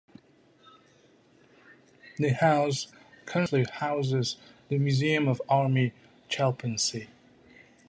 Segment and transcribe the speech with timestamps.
[2.17, 2.87] The House
[3.27, 4.35] currently houses
[4.67, 5.93] The Museum of Army
[6.27, 7.07] Chaplaincy.